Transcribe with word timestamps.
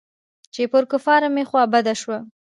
چې 0.53 0.61
پر 0.71 0.83
کفارو 0.91 1.29
مې 1.35 1.43
خوا 1.49 1.63
بده 1.73 1.93
سوه. 2.01 2.17